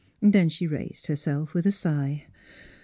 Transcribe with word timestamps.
The 0.19 0.49
she 0.49 0.65
raised 0.65 1.05
herself 1.05 1.53
with 1.53 1.67
a 1.67 1.71
sigh. 1.71 2.25